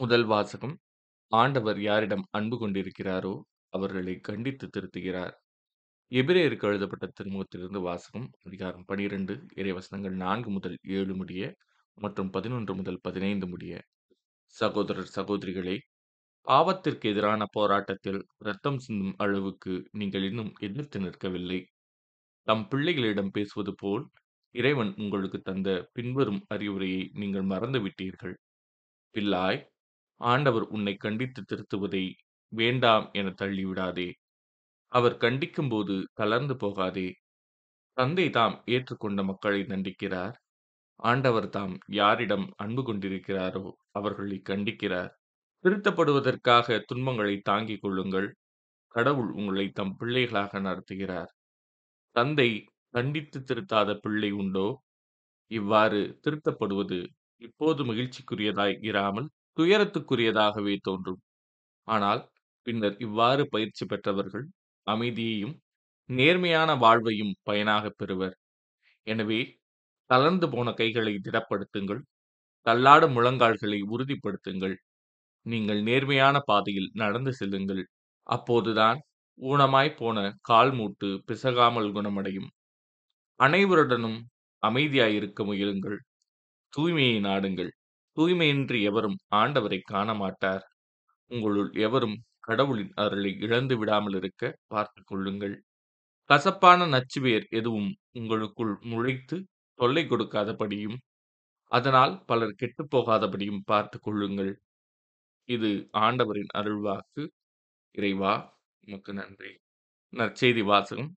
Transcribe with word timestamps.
முதல் 0.00 0.24
வாசகம் 0.24 0.74
ஆண்டவர் 1.32 1.78
யாரிடம் 1.80 2.22
அன்பு 2.30 2.56
கொண்டிருக்கிறாரோ 2.56 3.32
அவர்களை 3.68 4.14
கண்டித்து 4.20 4.66
திருத்துகிறார். 4.66 5.34
எபிரேயருக்கு 6.12 6.68
எழுதப்பட்ட 6.68 7.06
திருமுகத்திலிருந்து 7.18 7.80
வாசகம் 7.80 8.28
அதிகாரம் 8.46 8.84
பனிரெண்டு 8.84 9.34
இறைவசனங்கள் 9.54 10.16
நான்கு 10.22 10.50
முதல் 10.50 10.76
ஏழு 10.98 11.14
முடிய 11.14 11.42
மற்றும் 11.98 12.30
பதினொன்று 12.30 12.74
முதல் 12.74 13.00
பதினைந்து 13.00 13.46
முடிய. 13.46 13.74
சகோதரர் 14.54 15.10
சகோதரிகளே 15.16 15.76
பாவத்திற்கு 16.46 17.08
எதிரான 17.12 17.48
போராட்டத்தில் 17.52 18.20
இரத்தம் 18.38 18.78
சிந்தும் 18.78 19.14
அளவுக்கு 19.16 19.74
நீங்கள் 19.92 20.22
இன்னும் 20.22 20.52
எதிர்த்து 20.60 21.00
நிற்கவில்லை. 21.00 21.60
தம் 22.46 22.64
பிள்ளைகளிடம் 22.70 23.34
பேசுவது 23.38 23.74
போல் 23.74 24.04
இறைவன் 24.54 24.94
உங்களுக்கு 24.96 25.40
தந்த 25.40 25.68
பின்வரும் 25.92 26.40
அறிவுரையை 26.48 27.02
நீங்கள் 27.14 27.50
மறந்துவிட்டீர்கள். 27.52 28.34
பிள்ளாய் 29.14 29.60
ஆண்டவர் 30.20 30.66
உன்னை 30.68 30.94
கண்டித்து 30.96 31.42
திருத்துவதை 31.42 32.04
வேண்டாம் 32.52 33.06
என 33.12 33.28
தள்ளிவிடாதே. 33.42 34.08
அவர் 34.92 35.16
கண்டிக்கும்போது 35.16 35.96
தளர்ந்து 36.14 36.56
போகாதே. 36.56 37.08
தந்தை 37.96 38.30
தாம் 38.30 38.56
ஏற்றுக்கொண்ட 38.66 39.20
மக்களை 39.24 39.60
தண்டிக்கிறார். 39.62 40.34
ஆண்டவர் 41.00 41.48
தாம் 41.48 41.74
யாரிடம் 41.92 42.46
அன்பு 42.56 42.82
கொண்டிருக்கிறாரோ 42.82 43.64
அவர்களை 43.90 44.38
கண்டிக்கிறார். 44.50 45.10
திருத்தப்படுவதற்காக 45.64 46.78
துன்பங்களை 46.86 47.36
தாங்கிக் 47.40 47.82
கொள்ளுங்கள். 47.82 48.28
கடவுள் 48.94 49.30
உங்களை 49.32 49.66
தம் 49.70 49.94
பிள்ளைகளாக 49.96 50.60
நடத்துகிறார். 50.60 51.30
தந்தை 52.16 52.50
கண்டித்து 52.94 53.38
திருத்தாத 53.40 53.90
பிள்ளை 53.94 54.30
உண்டோ? 54.32 54.68
இவ்வாறு 55.50 56.00
திருத்தப்படுவது 56.24 56.98
இப்போது 57.42 57.84
மகிழ்ச்சிக்குரியதாய் 57.84 58.76
இராமல் 58.82 59.28
துயரத்துக்குரியதாகவே 59.56 60.76
தோன்றும். 60.80 61.20
ஆனால் 61.88 62.22
பின்னர் 62.66 62.96
இவ்வாறு 62.98 63.48
பயிற்சி 63.48 63.86
பெற்றவர்கள் 63.86 64.46
அமைதியையும் 64.86 65.54
நேர்மையான 66.10 66.70
வாழ்வையும் 66.76 67.34
பயனாகப் 67.42 67.98
பெறுவர். 67.98 68.36
எனவே 69.06 69.40
தளர்ந்து 70.10 70.50
போன 70.50 70.72
கைகளை 70.72 71.14
திடப்படுத்துங்கள். 71.24 72.02
தள்ளாடும் 72.66 73.14
முழங்கால்களை 73.14 73.80
உறுதிப்படுத்துங்கள். 73.90 74.76
நீங்கள் 75.46 75.82
நேர்மையான 75.82 76.36
பாதையில் 76.46 76.90
நடந்து 76.94 77.32
செல்லுங்கள். 77.34 77.84
அப்போதுதான் 78.26 78.98
ஊனமாய் 79.40 79.96
போன 79.96 80.18
கால் 80.42 80.72
மூட்டு 80.72 81.22
பிசகாமல் 81.26 81.92
குணமடையும். 81.92 82.50
அனைவருடனும் 83.40 84.18
அமைதியாயிருக்க 84.62 85.44
முயலுங்கள். 85.44 85.98
தூய்மையை 86.72 87.18
நாடுங்கள். 87.22 87.72
தூய்மையின்றி 88.20 88.82
எவரும் 88.82 89.18
ஆண்டவரை 89.34 89.80
காண 89.84 90.14
மாட்டார் 90.14 90.64
உங்களுள் 91.30 91.70
எவரும் 91.78 92.16
கடவுளின் 92.40 92.92
அருளை 92.94 93.32
இழந்து 93.40 93.74
விடாமல் 93.78 94.14
இருக்க 94.14 94.44
பார்த்து 94.66 95.00
கொள்ளுங்கள். 95.04 95.56
கசப்பான 96.30 96.86
நச்சுவேர் 96.86 97.46
எதுவும் 97.50 97.90
உங்களுக்குள் 98.12 98.74
முளைத்து 98.92 99.36
தொல்லை 99.78 100.04
கொடுக்காதபடியும் 100.06 100.98
அதனால் 101.72 102.14
பலர் 102.24 102.56
கெட்டுப் 102.56 102.92
போகாதபடியும் 102.96 103.62
பார்த்து 103.64 103.98
கொள்ளுங்கள். 104.00 104.52
இது 105.48 105.70
ஆண்டவரின் 106.00 106.52
அருள்வாக்கு. 106.58 107.24
இறைவா 107.94 108.34
உமக்கு 108.84 109.12
நன்றி. 109.14 109.52
நற்செய்தி 110.12 110.64
வாசகம். 110.64 111.12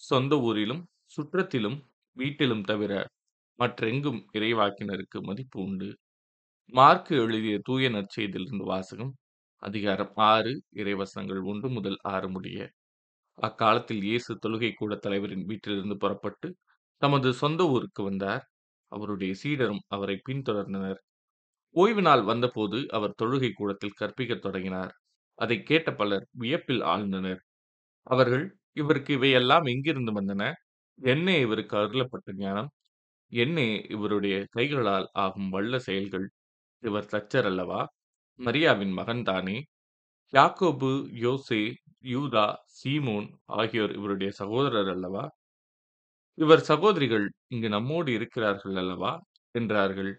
சொந்த 0.00 0.36
ஊரிலும் 0.40 0.82
சுற்றத்திலும் 1.16 1.78
வீட்டிலும் 2.16 2.62
தவிர 2.62 2.92
மற்றெங்கும் 3.58 4.20
இறைவாக்கினருக்கு 4.32 5.18
மதிப்பு 5.22 5.58
உண்டு. 5.62 5.88
மார்க்கு 6.72 7.14
எழுதிய 7.16 7.56
தூய 7.64 7.88
நற்செய்தியிலிருந்து 7.90 8.64
வாசகம் 8.64 9.10
அதிகாரம் 9.62 10.12
ஆறு 10.26 10.52
இறைவசனங்கள் 10.76 11.40
ஒன்று 11.44 11.68
முதல் 11.68 11.98
ஆறு 12.08 12.28
முடிய 12.28 12.58
அக்காலத்தில் 13.38 14.02
இயேசு 14.02 14.32
தொழுகை 14.44 14.70
கூட 14.74 14.94
தலைவரின் 14.96 15.44
வீட்டிலிருந்து 15.44 15.96
புறப்பட்டு 15.96 16.48
தமது 17.02 17.30
சொந்த 17.34 17.62
ஊருக்கு 17.68 18.02
வந்தார். 18.02 18.44
அவருடைய 18.92 19.34
சீடரும் 19.42 19.82
அவரை 19.88 20.16
பின்தொடர்ந்தனர். 20.28 21.00
ஓய்வு 21.74 22.02
நாள் 22.02 22.22
வந்தபோது 22.22 22.80
அவர் 22.90 23.18
தொழுகை 23.22 23.52
கூடத்தில் 23.52 23.98
கற்பிக்கத் 23.98 24.42
தொடங்கினார். 24.42 24.92
அதை 25.38 25.58
கேட்ட 25.62 25.90
பலர் 25.94 26.26
வியப்பில் 26.34 26.82
ஆழ்ந்தனர். 26.86 27.40
அவர்கள் 28.06 28.46
இவருக்கு 28.74 29.12
இவையெல்லாம் 29.14 29.66
எங்கிருந்து 29.66 30.14
வந்தன? 30.20 30.42
என்ன 30.98 31.28
இவருக்கு 31.38 31.76
அருளப்பட்ட 31.78 32.30
ஞானம்? 32.36 32.70
என்ன 33.32 33.58
இவருடைய 33.90 34.36
கைகளால் 34.50 35.08
ஆகும் 35.18 35.50
வல்ல 35.50 35.78
செயல்கள்? 35.80 36.26
இவர் 36.82 37.10
தச்சர் 37.12 37.46
அல்லவா? 37.46 37.80
மரியாவின் 38.40 38.94
மகன்தானே 38.98 39.56
யாக்கோபு 40.32 40.90
யோசே 41.24 41.62
யூதா 42.10 42.46
சீமோன் 42.78 43.28
ஆகியோர் 43.56 43.92
இவருடைய 43.92 44.30
சகோதரர் 44.40 44.90
அல்லவா? 44.94 45.24
இவர் 46.38 46.62
சகோதரிகள் 46.68 47.26
இங்கு 47.48 47.68
நம்மோடு 47.68 48.10
இருக்கிறார்கள் 48.12 48.76
அல்லவா? 48.76 49.12
என்றார்கள். 49.54 50.12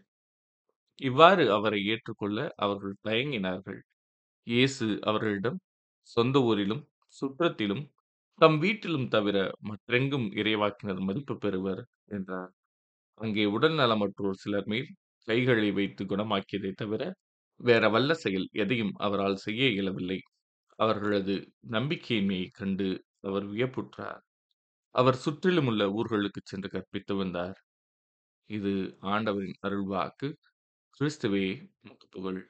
இவ்வாறு 1.01 1.43
அவரை 1.51 1.79
ஏற்றுக்கொள்ள 1.85 2.37
அவர்கள் 2.57 2.95
தயங்கினார்கள். 3.03 3.79
இயேசு 4.47 4.85
அவர்களிடம் 5.03 5.59
சொந்த 6.09 6.37
ஊரிலும் 6.43 6.83
சுற்றத்திலும் 7.15 7.83
தம் 8.41 8.57
வீட்டிலும் 8.59 9.07
தவிர 9.09 9.37
மற்றெங்கும் 9.69 10.27
இறைவாக்கினர் 10.39 11.01
மதிப்பு 11.07 11.35
பெறுவர் 11.37 11.81
என்றார். 12.09 12.51
அங்கே 13.21 13.45
உடல் 13.55 13.77
நலமற்றோர் 13.79 14.41
சிலர் 14.43 14.67
மேல் 14.67 14.89
கைகளை 15.27 15.71
வைத்து 15.71 16.05
குணமாக்கியதை 16.05 16.71
தவிர 16.73 17.03
வேற 17.59 17.89
வல்ல 17.89 18.13
செயல் 18.15 18.47
எதையும் 18.53 18.93
அவரால் 18.97 19.35
செய்ய 19.37 19.69
இயலவில்லை. 19.69 20.19
அவர்களது 20.79 21.35
நம்பிக்கையின்மையைக் 21.71 22.53
கண்டு 22.53 22.89
அவர் 23.21 23.47
வியப்புற்றார். 23.49 24.21
அவர் 24.95 25.15
சுற்றிலும் 25.15 25.67
உள்ள 25.67 25.83
ஊர்களுக்கு 25.91 26.41
சென்று 26.43 26.69
கற்பித்து 26.69 27.15
வந்தார். 27.15 27.59
இது 28.49 28.73
ஆண்டவரின் 29.07 29.59
அருள்வாக்கு. 29.67 30.29
கிறிஸ்துவே 30.97 31.47
புகழ் 32.09 32.41